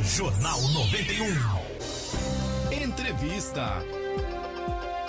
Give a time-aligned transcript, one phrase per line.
[0.00, 1.26] Jornal 91.
[2.70, 3.82] Entrevista.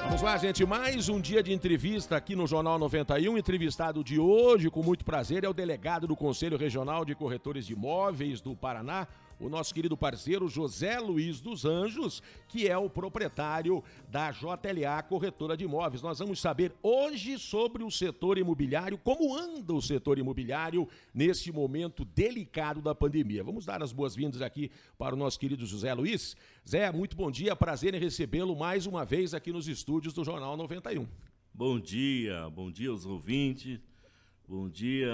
[0.04, 0.66] Vamos lá, gente.
[0.66, 3.38] Mais um dia de entrevista aqui no Jornal 91.
[3.38, 7.74] Entrevistado de hoje, com muito prazer, é o delegado do Conselho Regional de Corretores de
[7.74, 9.08] Imóveis do Paraná,
[9.40, 15.56] o nosso querido parceiro José Luiz dos Anjos, que é o proprietário da JLA Corretora
[15.56, 16.02] de Imóveis.
[16.02, 22.04] Nós vamos saber hoje sobre o setor imobiliário, como anda o setor imobiliário nesse momento
[22.04, 23.44] delicado da pandemia.
[23.44, 26.36] Vamos dar as boas-vindas aqui para o nosso querido José Luiz.
[26.68, 30.58] Zé, muito bom dia, prazer em recebê-lo mais uma vez aqui nos estúdios do Jornal
[30.58, 31.08] 91.
[31.54, 33.80] Bom dia, bom dia aos ouvintes,
[34.48, 35.10] bom dia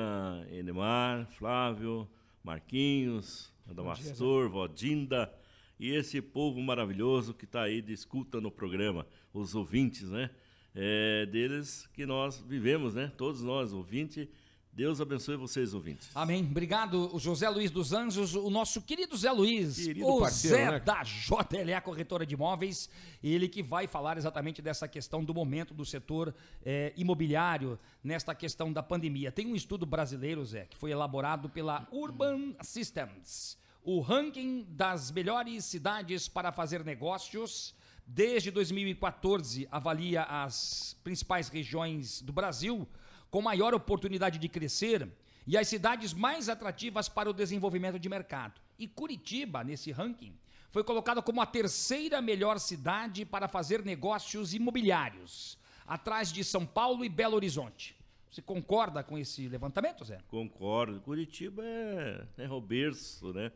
[0.51, 2.07] Enemar, Flávio,
[2.43, 5.33] Marquinhos, Adamastor, Vodinda
[5.79, 10.29] e esse povo maravilhoso que está aí de escuta no programa, os ouvintes, né?
[10.75, 13.11] É deles que nós vivemos, né?
[13.17, 14.27] Todos nós, ouvintes.
[14.75, 16.09] Deus abençoe vocês, ouvintes.
[16.15, 16.41] Amém.
[16.49, 20.79] Obrigado, José Luiz dos Anjos, o nosso querido Zé Luiz, Querido o parceiro, Zé né?
[20.79, 22.89] da JLA Corretora de Imóveis,
[23.23, 26.33] ele que vai falar exatamente dessa questão do momento do setor
[26.65, 29.31] eh, imobiliário nesta questão da pandemia.
[29.31, 35.65] Tem um estudo brasileiro, Zé, que foi elaborado pela Urban Systems, o ranking das melhores
[35.65, 37.75] cidades para fazer negócios.
[38.07, 42.87] Desde 2014, avalia as principais regiões do Brasil
[43.33, 45.09] com maior oportunidade de crescer
[45.47, 48.61] e as cidades mais atrativas para o desenvolvimento de mercado.
[48.77, 50.37] E Curitiba, nesse ranking,
[50.69, 57.03] foi colocada como a terceira melhor cidade para fazer negócios imobiliários, atrás de São Paulo
[57.03, 57.95] e Belo Horizonte.
[58.29, 60.19] Você concorda com esse levantamento, Zé?
[60.27, 61.01] Concordo.
[61.01, 63.51] Curitiba é, é o berço, né?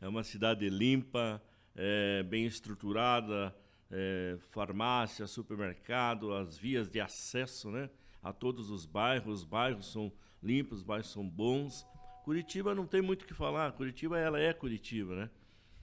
[0.00, 1.40] É uma cidade limpa,
[1.76, 3.54] é, bem estruturada,
[3.92, 7.88] é, farmácia, supermercado, as vias de acesso, né?
[8.22, 9.40] A todos os bairros.
[9.40, 11.86] Os bairros são limpos, os bairros são bons.
[12.24, 13.72] Curitiba não tem muito o que falar.
[13.72, 15.30] Curitiba, ela é Curitiba, né?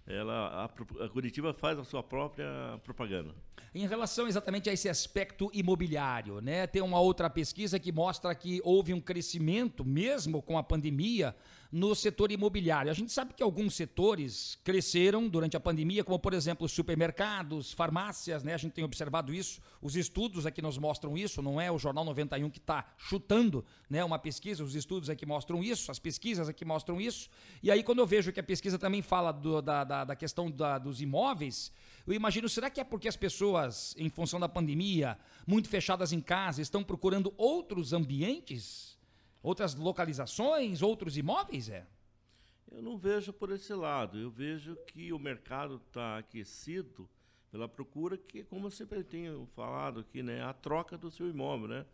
[0.05, 0.65] Ela, a,
[1.05, 3.35] a Curitiba faz a sua própria propaganda.
[3.73, 6.65] Em relação exatamente a esse aspecto imobiliário, né?
[6.67, 11.35] Tem uma outra pesquisa que mostra que houve um crescimento, mesmo com a pandemia,
[11.71, 12.89] no setor imobiliário.
[12.89, 17.73] A gente sabe que alguns setores cresceram durante a pandemia, como por exemplo os supermercados,
[17.73, 18.53] farmácias, né?
[18.53, 19.59] A gente tem observado isso.
[19.81, 24.03] Os estudos aqui nos mostram isso, não é o Jornal 91 que está chutando, né?
[24.03, 27.29] Uma pesquisa, os estudos aqui mostram isso, as pesquisas aqui mostram isso.
[27.61, 30.49] E aí quando eu vejo que a pesquisa também fala do- da, da, da questão
[30.49, 31.71] da- dos imóveis,
[32.05, 33.46] eu imagino, será que é porque as pessoas,
[33.97, 38.97] em função da pandemia, muito fechadas em casa, estão procurando outros ambientes?
[39.43, 41.85] Outras localizações, outros imóveis, é?
[42.71, 44.19] Eu não vejo por esse lado.
[44.19, 47.07] Eu vejo que o mercado está aquecido
[47.49, 51.67] pela procura, que, como eu sempre tenho falado aqui, né, a troca do seu imóvel,
[51.67, 51.85] né?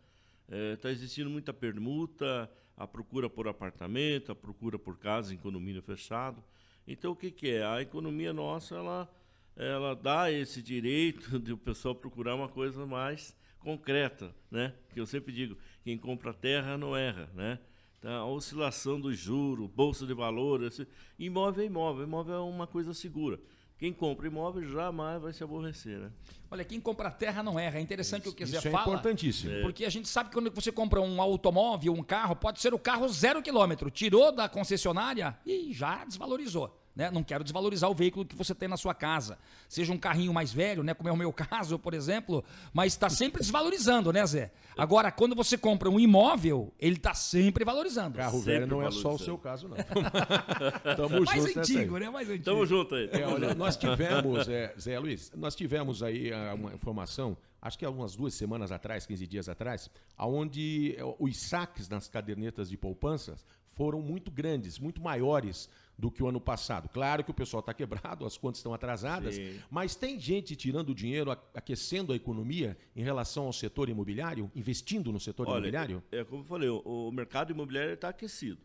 [0.74, 6.42] Está existindo muita permuta, a procura por apartamento, a procura por casa em condomínio fechado.
[6.86, 7.64] Então, o que, que é?
[7.64, 9.10] A economia nossa, ela,
[9.56, 14.74] ela dá esse direito de o pessoal procurar uma coisa mais concreta, né?
[14.92, 17.58] Que eu sempre digo, quem compra terra não erra, né?
[17.98, 20.80] Então, a oscilação do juro, bolsa de valores,
[21.18, 23.40] imóvel é imóvel, imóvel é uma coisa segura.
[23.78, 26.10] Quem compra imóvel jamais vai se aborrecer, né?
[26.50, 27.78] Olha, quem compra terra não erra.
[27.78, 28.82] É interessante o que Isso Zé é fala.
[28.82, 29.62] importantíssimo.
[29.62, 32.78] Porque a gente sabe que quando você compra um automóvel, um carro, pode ser o
[32.78, 33.90] carro zero quilômetro.
[33.90, 36.78] Tirou da concessionária e já desvalorizou.
[36.94, 37.10] Né?
[37.10, 39.36] Não quero desvalorizar o veículo que você tem na sua casa.
[39.68, 40.94] Seja um carrinho mais velho, né?
[40.94, 44.52] como é o meu caso, por exemplo, mas está sempre desvalorizando, né, Zé?
[44.76, 48.16] Agora, quando você compra um imóvel, ele está sempre valorizando.
[48.16, 49.76] Carro Sempre velho não é só o seu caso, não.
[50.96, 51.62] Tamo mais junto aí.
[51.62, 52.10] antigo, né?
[52.10, 52.44] Mais antigo.
[52.44, 53.08] Tamo junto aí.
[53.12, 57.84] É, olha, nós tivemos, é, Zé Luiz, nós tivemos aí ah, uma informação, acho que
[57.84, 63.44] há umas duas semanas atrás, 15 dias atrás, onde os saques nas cadernetas de poupanças
[63.74, 66.88] foram muito grandes, muito maiores do que o ano passado.
[66.88, 69.60] Claro que o pessoal está quebrado, as contas estão atrasadas, Sim.
[69.70, 75.20] mas tem gente tirando dinheiro, aquecendo a economia em relação ao setor imobiliário, investindo no
[75.20, 76.02] setor Olha, imobiliário?
[76.10, 78.60] é como eu falei, o, o mercado imobiliário está aquecido,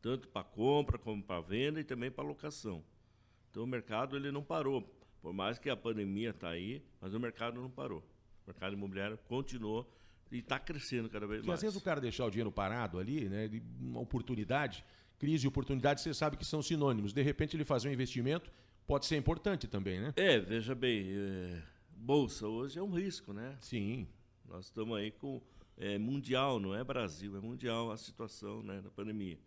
[0.00, 2.82] tanto para compra como para venda e também para locação.
[3.50, 4.82] Então o mercado ele não parou,
[5.20, 7.98] por mais que a pandemia está aí, mas o mercado não parou.
[7.98, 9.90] O mercado imobiliário continuou
[10.30, 11.58] e está crescendo cada vez Porque mais.
[11.58, 13.50] às vezes o cara deixar o dinheiro parado ali, né,
[13.80, 14.84] uma oportunidade,
[15.18, 17.12] crise e oportunidade, você sabe que são sinônimos.
[17.12, 18.50] De repente ele fazer um investimento
[18.86, 20.12] pode ser importante também, né?
[20.16, 23.56] É, veja bem, é, bolsa hoje é um risco, né?
[23.60, 24.06] Sim.
[24.48, 25.42] Nós estamos aí com
[25.76, 29.38] é, mundial, não é Brasil, é mundial a situação né, da pandemia.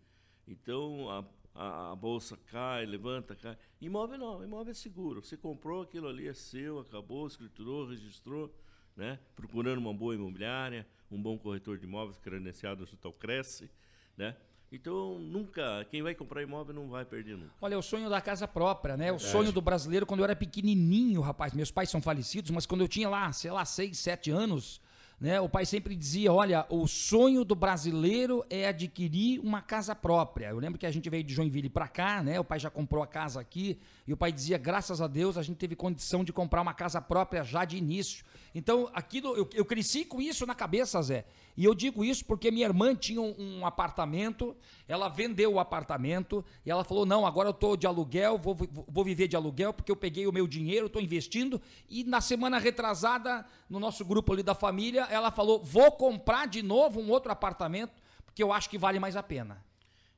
[0.46, 1.24] Então a,
[1.54, 3.56] a, a bolsa cai, levanta, cai.
[3.80, 5.24] Imóvel não, imóvel é seguro.
[5.24, 8.54] Você comprou aquilo ali, é seu, acabou, escriturou, registrou,
[8.96, 9.18] né?
[9.34, 13.70] procurando uma boa imobiliária, um bom corretor de imóveis credenciado junto ao Cresce,
[14.16, 14.36] né?
[14.72, 17.52] Então, nunca, quem vai comprar imóvel não vai perder nunca.
[17.60, 19.10] Olha, o sonho da casa própria, né?
[19.10, 21.52] O sonho do brasileiro quando eu era pequenininho, rapaz.
[21.52, 24.80] Meus pais são falecidos, mas quando eu tinha lá, sei lá, seis, sete anos,
[25.20, 25.38] né?
[25.38, 30.46] O pai sempre dizia, olha, o sonho do brasileiro é adquirir uma casa própria.
[30.46, 32.40] Eu lembro que a gente veio de Joinville para cá, né?
[32.40, 35.42] O pai já comprou a casa aqui e o pai dizia, graças a Deus, a
[35.42, 38.24] gente teve condição de comprar uma casa própria já de início.
[38.54, 41.26] Então, aquilo, eu, eu cresci com isso na cabeça, Zé.
[41.56, 44.56] E eu digo isso porque minha irmã tinha um, um apartamento,
[44.88, 48.56] ela vendeu o apartamento e ela falou: não, agora eu estou de aluguel, vou,
[48.88, 51.60] vou viver de aluguel porque eu peguei o meu dinheiro, estou investindo.
[51.88, 56.62] E na semana retrasada, no nosso grupo ali da família, ela falou: vou comprar de
[56.62, 59.64] novo um outro apartamento porque eu acho que vale mais a pena.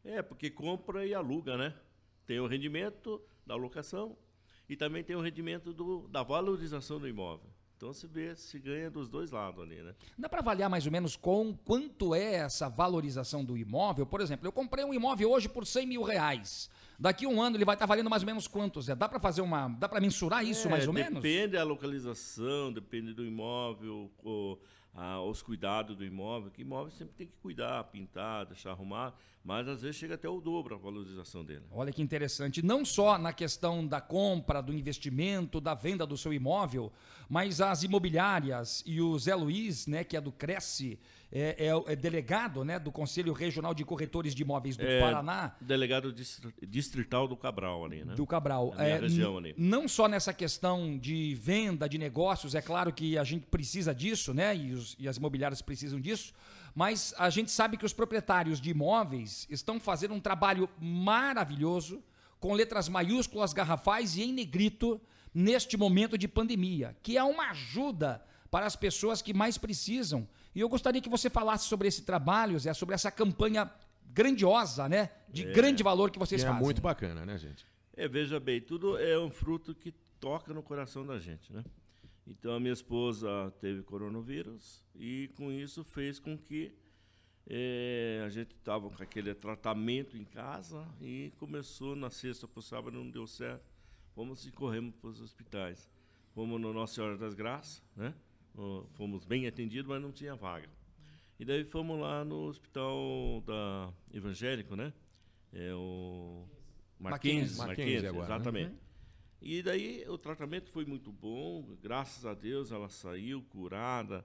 [0.04, 1.74] É, porque compra e aluga, né?
[2.26, 4.16] Tem o rendimento da locação
[4.68, 7.50] e também tem o rendimento do, da valorização do imóvel.
[7.76, 9.92] Então se vê, se ganha dos dois lados ali, né?
[10.16, 14.06] Dá para avaliar mais ou menos com quanto é essa valorização do imóvel?
[14.06, 16.70] Por exemplo, eu comprei um imóvel hoje por 100 mil reais.
[16.96, 18.84] Daqui a um ano ele vai estar tá valendo mais ou menos quantos?
[18.84, 18.94] Zé?
[18.94, 21.22] Dá para fazer uma, dá para mensurar isso é, mais ou depende menos?
[21.24, 24.56] Depende da localização, depende do imóvel, o,
[24.94, 26.50] a, os cuidados do imóvel.
[26.50, 30.40] Que imóvel sempre tem que cuidar, pintar, deixar arrumar mas às vezes chega até o
[30.40, 31.62] dobro a valorização dele.
[31.72, 32.62] Olha que interessante.
[32.62, 36.92] Não só na questão da compra, do investimento, da venda do seu imóvel,
[37.28, 40.98] mas as imobiliárias e o Zé Luiz, né, que é do Cresce,
[41.32, 45.56] é, é, é delegado né, do Conselho Regional de Corretores de Imóveis do é, Paraná.
[45.60, 46.14] Delegado
[46.62, 48.14] distrital do Cabral ali, né?
[48.14, 48.74] Do Cabral.
[48.78, 49.54] É, região ali.
[49.56, 54.34] Não só nessa questão de venda, de negócios, é claro que a gente precisa disso,
[54.34, 54.54] né?
[54.54, 56.32] E, os, e as imobiliárias precisam disso
[56.74, 62.02] mas a gente sabe que os proprietários de imóveis estão fazendo um trabalho maravilhoso,
[62.40, 65.00] com letras maiúsculas, garrafais e em negrito,
[65.34, 70.28] neste momento de pandemia, que é uma ajuda para as pessoas que mais precisam.
[70.54, 73.70] E eu gostaria que você falasse sobre esse trabalho, Zé, sobre essa campanha
[74.12, 75.10] grandiosa, né?
[75.28, 76.60] De é, grande valor que vocês é fazem.
[76.60, 77.64] É muito bacana, né, gente?
[77.96, 81.64] É, veja bem, tudo é um fruto que toca no coração da gente, né?
[82.26, 86.72] Então a minha esposa teve coronavírus e com isso fez com que
[87.46, 92.62] é, a gente estava com aquele tratamento em casa e começou na sexta para o
[92.62, 93.64] sábado, não deu certo.
[94.14, 95.88] Fomos e corremos para os hospitais.
[96.34, 98.14] Fomos no Nossa Senhora das Graças, né?
[98.92, 100.68] Fomos bem atendidos, mas não tinha vaga.
[101.38, 104.92] E daí fomos lá no hospital da Evangélico, né?
[105.52, 106.46] É o
[106.98, 108.34] Marquinhos, Marquinhos, agora, né?
[108.34, 108.70] exatamente.
[108.70, 108.78] Né?
[109.44, 114.24] E daí o tratamento foi muito bom, graças a Deus ela saiu curada.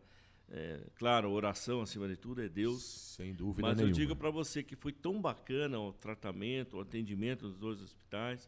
[0.49, 2.83] É, claro, oração acima de tudo é Deus.
[2.83, 3.91] Sem dúvida Mas nenhuma.
[3.91, 8.47] eu digo para você que foi tão bacana o tratamento, o atendimento dos dois hospitais,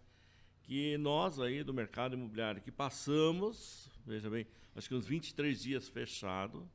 [0.61, 4.45] que nós aí do mercado imobiliário que passamos, veja bem,
[4.75, 6.69] acho que uns 23 dias fechado,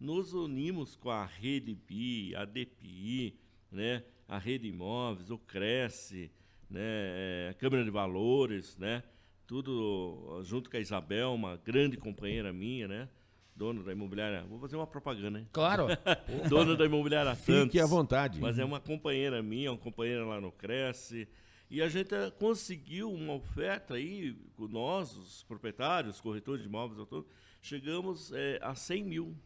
[0.00, 3.38] nos unimos com a Rede BI, a DPI,
[3.70, 6.32] né, a Rede Imóveis, o Cresce,
[6.68, 9.04] né, é, a Câmara de Valores, né,
[9.46, 13.08] tudo junto com a Isabel, uma grande companheira minha, né?
[13.54, 14.42] Dona da imobiliária.
[14.42, 15.48] Vou fazer uma propaganda, hein?
[15.50, 15.86] Claro.
[16.48, 18.38] Dona da imobiliária Fique à vontade.
[18.38, 21.26] Mas é uma companheira minha, uma companheira lá no Cresce.
[21.70, 27.24] E a gente eh, conseguiu uma oferta aí, nós, os proprietários, corretores de imóveis,
[27.60, 29.36] chegamos é, a 100 mil.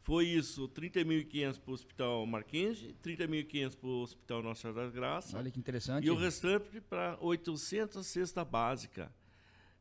[0.00, 5.34] Foi isso, 30.500 para o Hospital Marquinhos, 30.500 para o Hospital Nossa Senhora das Graças.
[5.34, 6.06] Olha que interessante.
[6.06, 9.10] E o restante para 800 cesta básica.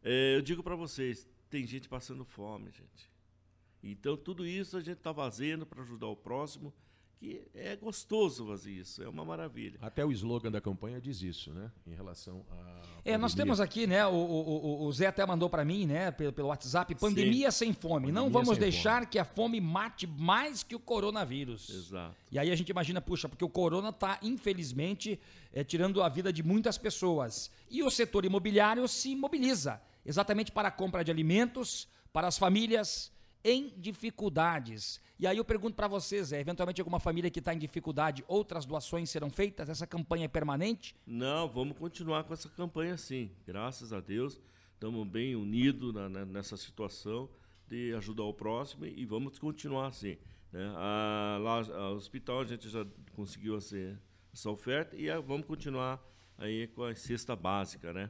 [0.04, 3.10] É, eu digo para vocês, tem gente passando fome, gente.
[3.82, 6.74] Então, tudo isso a gente está fazendo para ajudar o próximo,
[7.24, 9.78] que é gostoso fazer isso, é uma maravilha.
[9.82, 11.72] Até o slogan da campanha diz isso, né?
[11.88, 12.56] Em relação a.
[12.56, 13.18] É, pandemia.
[13.18, 14.06] nós temos aqui, né?
[14.06, 16.12] O, o, o Zé até mandou para mim, né?
[16.12, 17.66] Pelo, pelo WhatsApp, pandemia Sim.
[17.66, 18.08] sem fome.
[18.08, 19.08] Pandemia Não vamos deixar fome.
[19.08, 21.70] que a fome mate mais que o coronavírus.
[21.70, 22.16] Exato.
[22.30, 25.18] E aí a gente imagina, puxa, porque o corona está, infelizmente,
[25.54, 27.50] é, tirando a vida de muitas pessoas.
[27.70, 33.12] E o setor imobiliário se mobiliza exatamente para a compra de alimentos para as famílias
[33.44, 35.02] em dificuldades.
[35.20, 38.66] E aí eu pergunto para vocês, é, eventualmente alguma família que está em dificuldade, outras
[38.66, 39.68] doações serão feitas?
[39.68, 40.96] Essa campanha é permanente?
[41.06, 43.32] Não, vamos continuar com essa campanha sim.
[43.46, 44.40] Graças a Deus,
[44.74, 45.94] estamos bem unidos
[46.28, 47.30] nessa situação
[47.68, 50.18] de ajudar o próximo e vamos continuar assim.
[50.52, 50.72] Né?
[50.78, 56.02] A, lá, hospital a gente já conseguiu essa oferta e a, vamos continuar
[56.38, 58.10] aí com a cesta básica, né?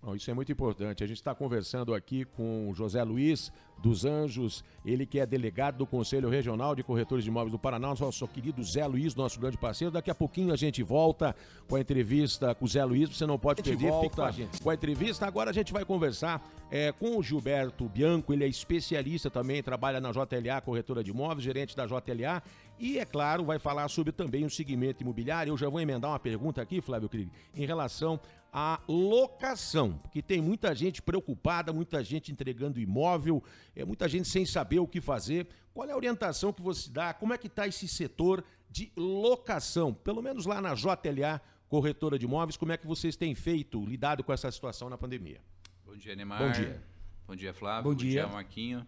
[0.00, 1.02] Bom, isso é muito importante.
[1.02, 5.76] A gente está conversando aqui com o José Luiz dos Anjos, ele que é delegado
[5.76, 9.56] do Conselho Regional de Corretores de Imóveis do Paraná, nosso querido Zé Luiz, nosso grande
[9.56, 9.92] parceiro.
[9.92, 11.34] Daqui a pouquinho a gente volta
[11.68, 14.60] com a entrevista com o Zé Luiz, você não pode perder, volta, com a gente.
[14.60, 18.48] Com a entrevista, agora a gente vai conversar é, com o Gilberto Bianco, ele é
[18.48, 22.42] especialista também, trabalha na JLA, corretora de imóveis, gerente da JLA,
[22.78, 25.50] e, é claro, vai falar sobre também o segmento imobiliário.
[25.50, 28.20] Eu já vou emendar uma pergunta aqui, Flávio Krieg, em relação
[28.52, 33.42] à locação, porque tem muita gente preocupada, muita gente entregando imóvel,
[33.74, 35.46] é muita gente sem saber o que fazer.
[35.74, 37.12] Qual é a orientação que você dá?
[37.14, 39.92] Como é que está esse setor de locação?
[39.94, 44.24] Pelo menos lá na JLA, corretora de imóveis, como é que vocês têm feito, lidado
[44.24, 45.40] com essa situação na pandemia?
[45.84, 46.38] Bom dia, Neymar.
[46.38, 46.82] Bom dia.
[47.26, 47.90] Bom dia, Flávio.
[47.90, 48.86] Bom dia, bom dia Marquinho.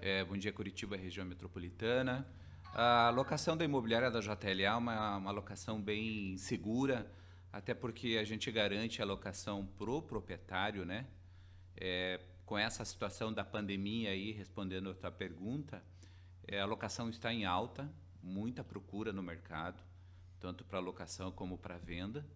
[0.00, 2.26] É, bom dia, Curitiba, região metropolitana.
[2.74, 7.10] A locação da imobiliária da JLA é uma, uma locação bem segura,
[7.56, 11.06] até porque a gente garante a locação pro proprietário, né?
[11.74, 15.82] É, com essa situação da pandemia aí, respondendo a tua pergunta,
[16.46, 17.90] é, a locação está em alta,
[18.22, 19.82] muita procura no mercado,
[20.38, 22.26] tanto para locação como para venda.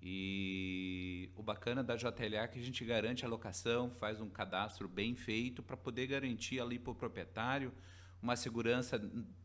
[0.00, 4.86] E o bacana da JLA é que a gente garante a locação, faz um cadastro
[4.86, 7.72] bem feito para poder garantir ali para o proprietário
[8.22, 8.98] uma segurança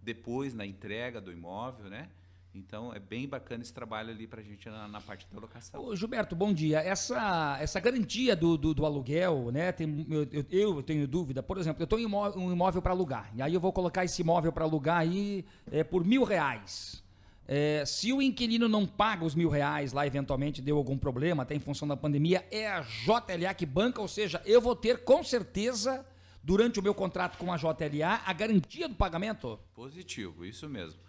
[0.03, 2.11] depois na entrega do imóvel, né?
[2.53, 5.83] Então é bem bacana esse trabalho ali para a gente na, na, parte da locação.
[5.83, 6.79] Ô, Gilberto, bom dia.
[6.79, 9.71] Essa, essa garantia do, do, do aluguel, né?
[9.71, 11.43] Tem, eu, eu, tenho dúvida.
[11.43, 13.31] Por exemplo, eu tenho um imóvel para alugar.
[13.35, 17.03] E aí eu vou colocar esse imóvel para alugar aí é, por mil reais.
[17.47, 21.55] É, se o inquilino não paga os mil reais lá, eventualmente deu algum problema, até
[21.55, 25.23] em função da pandemia, é a JLA que banca, ou seja, eu vou ter com
[25.23, 26.05] certeza
[26.43, 29.59] durante o meu contrato com a JLA a garantia do pagamento?
[29.73, 30.99] Positivo, isso mesmo.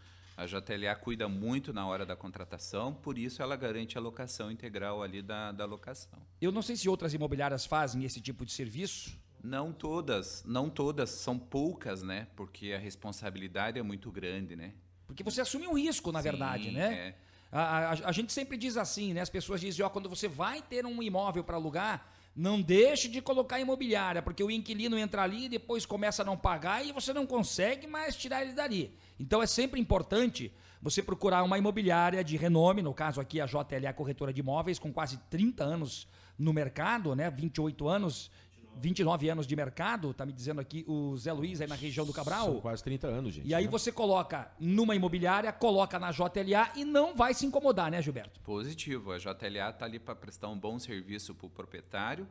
[0.41, 5.03] A JLA cuida muito na hora da contratação, por isso ela garante a locação integral
[5.03, 6.19] ali da, da locação.
[6.41, 9.19] Eu não sei se outras imobiliárias fazem esse tipo de serviço.
[9.45, 12.27] Não todas, não todas, são poucas, né?
[12.37, 14.73] Porque a responsabilidade é muito grande, né?
[15.07, 16.95] Porque você assume um risco, na Sim, verdade, né?
[16.95, 17.15] É.
[17.53, 19.21] A, a, a, gente sempre diz assim, né?
[19.21, 23.21] As pessoas dizem, ó, quando você vai ter um imóvel para alugar, não deixe de
[23.21, 27.13] colocar imobiliária, porque o inquilino entra ali e depois começa a não pagar e você
[27.13, 28.95] não consegue mais tirar ele dali.
[29.19, 33.93] Então é sempre importante você procurar uma imobiliária de renome, no caso aqui a JLA
[33.95, 36.07] Corretora de Imóveis, com quase 30 anos
[36.39, 37.31] no mercado, né?
[37.31, 38.31] 28 anos
[38.77, 42.13] 29 anos de mercado, tá me dizendo aqui o Zé Luiz aí na região do
[42.13, 42.47] Cabral.
[42.47, 43.49] São quase 30 anos, gente.
[43.49, 43.71] E aí né?
[43.71, 48.41] você coloca numa imobiliária, coloca na JLA e não vai se incomodar, né, Gilberto?
[48.41, 49.13] Positivo.
[49.13, 52.27] A JLA está ali para prestar um bom serviço para o proprietário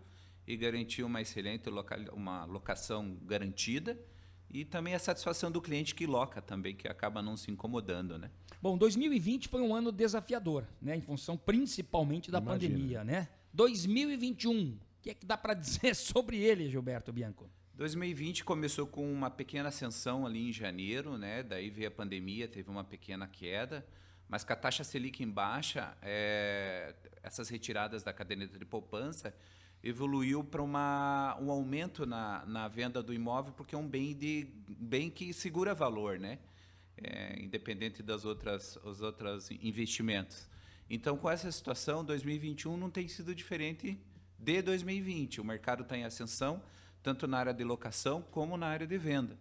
[0.47, 3.99] e garantir uma excelente loca uma locação garantida
[4.49, 8.31] e também a satisfação do cliente que loca também, que acaba não se incomodando, né?
[8.59, 12.73] Bom, 2020 foi um ano desafiador, né, em função principalmente da Imagina.
[12.73, 13.29] pandemia, né?
[13.53, 17.49] 2021 o que é que dá para dizer sobre ele, Gilberto Bianco?
[17.73, 21.41] 2020 começou com uma pequena ascensão ali em janeiro, né?
[21.41, 23.85] Daí veio a pandemia, teve uma pequena queda,
[24.27, 29.33] mas com a taxa Selic em baixa, é, essas retiradas da caderneta de poupança
[29.81, 35.09] evoluiu para um aumento na, na venda do imóvel, porque é um bem, de, bem
[35.09, 36.37] que segura valor, né?
[36.97, 40.49] É, independente das outras, os outros investimentos.
[40.89, 43.97] Então, com essa situação, 2021 não tem sido diferente
[44.39, 45.41] de 2020.
[45.41, 46.61] O mercado está em ascensão,
[47.03, 49.37] tanto na área de locação como na área de venda.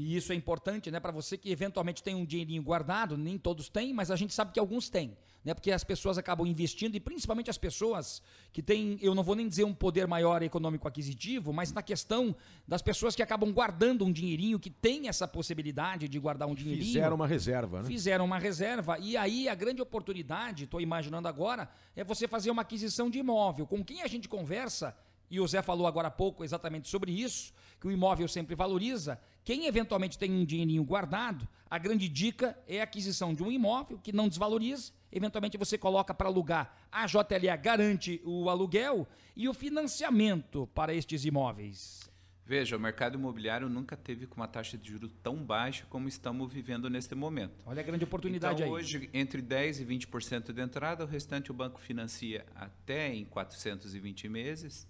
[0.00, 3.68] E isso é importante, né, para você que eventualmente tem um dinheirinho guardado, nem todos
[3.68, 5.14] têm, mas a gente sabe que alguns têm,
[5.44, 5.52] né?
[5.52, 9.46] Porque as pessoas acabam investindo e principalmente as pessoas que têm, eu não vou nem
[9.46, 12.34] dizer um poder maior econômico aquisitivo, mas na questão
[12.66, 16.86] das pessoas que acabam guardando um dinheirinho, que tem essa possibilidade de guardar um dinheirinho.
[16.86, 17.86] Fizeram uma reserva, né?
[17.86, 22.62] Fizeram uma reserva e aí a grande oportunidade, estou imaginando agora, é você fazer uma
[22.62, 23.66] aquisição de imóvel.
[23.66, 24.96] Com quem a gente conversa,
[25.30, 29.20] e o Zé falou agora há pouco exatamente sobre isso, que o imóvel sempre valoriza.
[29.44, 33.98] Quem eventualmente tem um dinheirinho guardado, a grande dica é a aquisição de um imóvel
[34.02, 34.92] que não desvaloriza.
[35.12, 36.76] Eventualmente você coloca para alugar.
[36.90, 39.06] A JLA garante o aluguel
[39.36, 42.10] e o financiamento para estes imóveis.
[42.44, 46.52] Veja, o mercado imobiliário nunca teve com uma taxa de juros tão baixa como estamos
[46.52, 47.62] vivendo neste momento.
[47.64, 48.82] Olha a grande oportunidade então, aí.
[48.82, 54.28] hoje, entre 10% e 20% de entrada, o restante o banco financia até em 420
[54.28, 54.88] meses.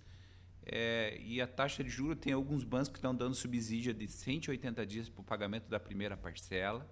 [0.65, 4.87] É, e a taxa de juros tem alguns bancos que estão dando subsídio de 180
[4.87, 6.89] dias para o pagamento da primeira parcela.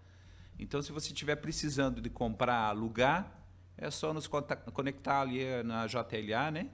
[0.58, 3.38] Então, se você estiver precisando de comprar, alugar,
[3.76, 6.70] é só nos conectar ali na JLA, né?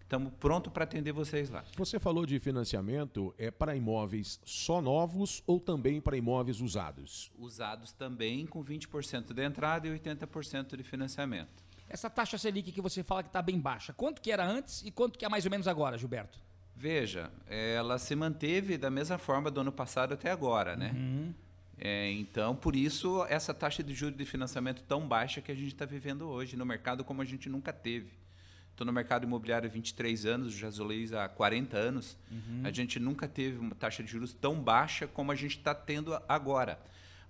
[0.00, 1.64] Estamos prontos para atender vocês lá.
[1.76, 7.32] Você falou de financiamento, é para imóveis só novos ou também para imóveis usados?
[7.36, 11.64] Usados também, com 20% de entrada e 80% de financiamento.
[11.94, 14.90] Essa taxa Selic que você fala que está bem baixa, quanto que era antes e
[14.90, 16.40] quanto que é mais ou menos agora, Gilberto?
[16.74, 20.90] Veja, ela se manteve da mesma forma do ano passado até agora, né?
[20.92, 21.32] Uhum.
[21.78, 25.68] É, então, por isso, essa taxa de juros de financiamento tão baixa que a gente
[25.68, 28.10] está vivendo hoje no mercado como a gente nunca teve.
[28.72, 32.16] Estou no mercado imobiliário há 23 anos, já Jazoleis há 40 anos.
[32.28, 32.62] Uhum.
[32.64, 36.20] A gente nunca teve uma taxa de juros tão baixa como a gente está tendo
[36.28, 36.76] agora.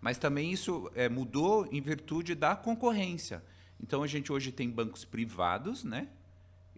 [0.00, 3.42] Mas também isso é, mudou em virtude da concorrência.
[3.85, 6.09] Então a gente hoje tem bancos privados, né?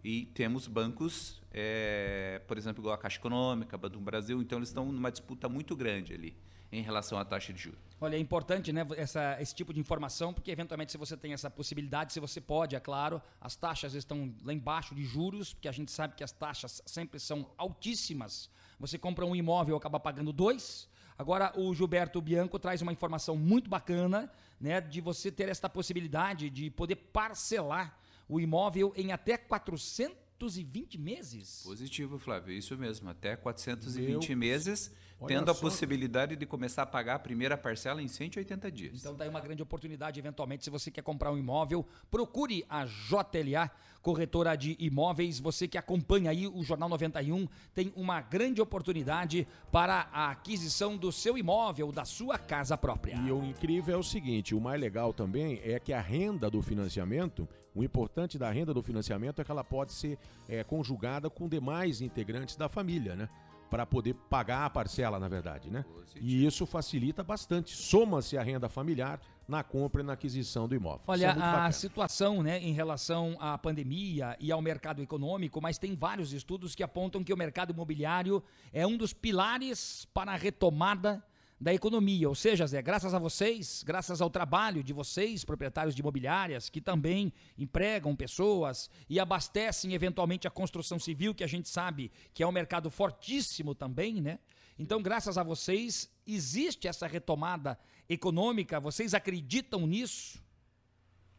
[0.03, 4.67] E temos bancos, é, por exemplo, igual a Caixa Econômica, Banco do Brasil, então eles
[4.67, 6.35] estão numa disputa muito grande ali
[6.69, 7.79] em relação à taxa de juros.
[8.01, 11.49] Olha, é importante né, essa, esse tipo de informação, porque eventualmente se você tem essa
[11.49, 15.71] possibilidade, se você pode, é claro, as taxas estão lá embaixo de juros, porque a
[15.71, 18.49] gente sabe que as taxas sempre são altíssimas.
[18.81, 20.89] Você compra um imóvel e acaba pagando dois.
[21.17, 26.49] Agora, o Gilberto Bianco traz uma informação muito bacana, né, de você ter esta possibilidade
[26.49, 31.61] de poder parcelar o imóvel em até 420 meses.
[31.63, 34.37] Positivo, Flávio, isso mesmo, até 420 Meu...
[34.37, 38.99] meses Olha tendo a possibilidade de começar a pagar a primeira parcela em 180 dias.
[38.99, 43.71] Então daí uma grande oportunidade, eventualmente, se você quer comprar um imóvel, procure a JLA,
[44.01, 45.39] corretora de imóveis.
[45.39, 51.11] Você que acompanha aí o Jornal 91 tem uma grande oportunidade para a aquisição do
[51.11, 53.15] seu imóvel, da sua casa própria.
[53.15, 56.61] E o incrível é o seguinte, o mais legal também é que a renda do
[56.61, 61.49] financiamento, o importante da renda do financiamento é que ela pode ser é, conjugada com
[61.49, 63.27] demais integrantes da família, né?
[63.69, 65.85] Para poder pagar a parcela, na verdade, né?
[66.19, 67.75] E isso facilita bastante.
[67.75, 71.01] Soma-se a renda familiar na compra e na aquisição do imóvel.
[71.07, 71.71] Olha, é a bacana.
[71.71, 76.83] situação, né, em relação à pandemia e ao mercado econômico, mas tem vários estudos que
[76.83, 78.43] apontam que o mercado imobiliário
[78.73, 81.23] é um dos pilares para a retomada
[81.59, 82.29] da economia.
[82.29, 86.79] Ou seja, Zé, graças a vocês, graças ao trabalho de vocês, proprietários de imobiliárias, que
[86.79, 92.47] também empregam pessoas e abastecem eventualmente a construção civil, que a gente sabe que é
[92.47, 94.39] um mercado fortíssimo também, né?
[94.79, 98.79] Então, graças a vocês, existe essa retomada econômica.
[98.79, 100.39] Vocês acreditam nisso?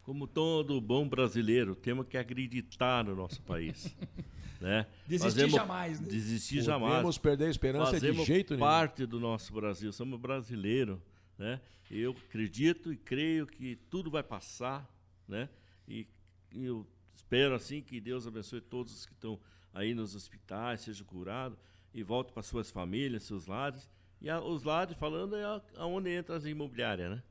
[0.09, 3.95] Como todo bom brasileiro, temos que acreditar no nosso país.
[4.61, 4.89] Né?
[5.07, 6.01] Desistir Fazemos, jamais.
[6.01, 6.09] Né?
[6.09, 6.95] Desistir jamais.
[6.95, 8.67] Podemos perder a esperança Fazemos de jeito nenhum.
[8.67, 10.99] parte do nosso Brasil, somos brasileiros.
[11.39, 11.61] Né?
[11.89, 14.85] Eu acredito e creio que tudo vai passar.
[15.29, 15.49] Né?
[15.87, 16.09] E,
[16.51, 16.85] e eu
[17.15, 19.39] espero assim que Deus abençoe todos os que estão
[19.73, 21.57] aí nos hospitais, sejam curados
[21.95, 23.89] e voltem para suas famílias, seus lares.
[24.21, 25.45] E a, os lares, falando, é
[25.77, 27.23] aonde entra as imobiliárias, né?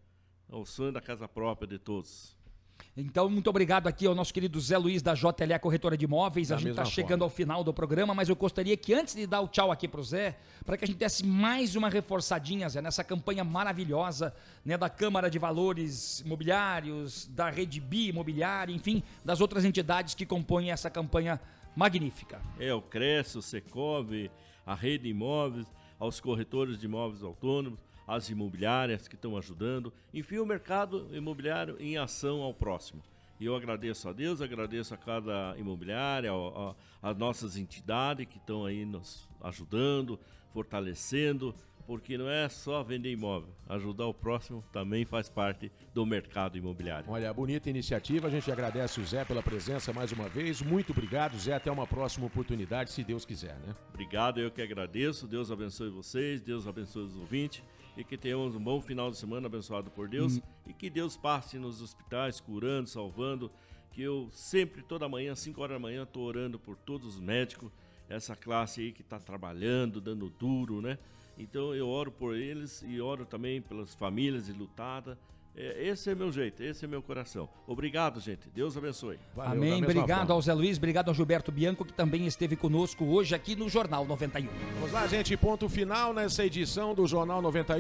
[0.50, 2.37] É o sonho da casa própria de todos.
[2.96, 6.48] Então, muito obrigado aqui ao nosso querido Zé Luiz da JLA Corretora de Imóveis.
[6.50, 9.28] Da a gente está chegando ao final do programa, mas eu gostaria que antes de
[9.28, 10.36] dar o tchau aqui para o Zé,
[10.66, 14.34] para que a gente desse mais uma reforçadinha, Zé, nessa campanha maravilhosa
[14.66, 20.26] né, da Câmara de Valores Imobiliários, da Rede Bi Imobiliária, enfim, das outras entidades que
[20.26, 21.40] compõem essa campanha
[21.76, 22.42] magnífica.
[22.60, 24.10] É, o Cresce, o Secov,
[24.66, 25.68] a Rede Imóveis,
[26.00, 31.98] aos corretores de imóveis autônomos, as imobiliárias que estão ajudando, enfim, o mercado imobiliário em
[31.98, 33.04] ação ao próximo.
[33.40, 36.32] E eu agradeço a Deus, agradeço a cada imobiliária,
[37.04, 40.20] a, nossas entidades que estão aí nos ajudando,
[40.52, 41.54] fortalecendo,
[41.86, 47.10] porque não é só vender imóvel, ajudar o próximo também faz parte do mercado imobiliário.
[47.10, 50.62] Olha, bonita iniciativa, a gente agradece o Zé pela presença mais uma vez.
[50.62, 53.76] Muito obrigado, Zé, até uma próxima oportunidade, se Deus quiser, né?
[53.90, 55.28] Obrigado, eu que agradeço.
[55.28, 57.64] Deus abençoe vocês, Deus abençoe os ouvintes
[57.98, 60.42] e que tenhamos um bom final de semana abençoado por Deus hum.
[60.68, 63.52] e que Deus passe nos hospitais curando, salvando.
[63.92, 67.72] Que eu sempre, toda manhã, 5 horas da manhã, estou orando por todos os médicos,
[68.08, 71.00] essa classe aí que está trabalhando, dando duro, né?
[71.36, 75.18] Então eu oro por eles e oro também pelas famílias enlutadas
[75.58, 77.50] é, esse é meu jeito, esse é meu coração.
[77.66, 78.48] Obrigado, gente.
[78.54, 79.18] Deus abençoe.
[79.36, 79.84] Valeu, Amém.
[79.84, 80.34] Obrigado forma.
[80.36, 84.06] ao Zé Luiz, obrigado ao Gilberto Bianco, que também esteve conosco hoje aqui no Jornal
[84.06, 84.48] 91.
[84.76, 85.36] Vamos lá, gente.
[85.36, 87.76] Ponto final nessa edição do Jornal 91.